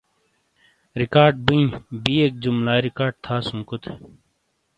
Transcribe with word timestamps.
ریکارڈ 1.01 1.33
بیں 1.47 1.65
بیک 2.03 2.31
جملہ 2.43 2.73
ریکارڈ 2.85 3.13
تھاسو 3.25 3.57
کوتے 3.69 3.91